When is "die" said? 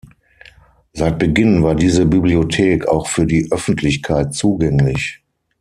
3.27-3.51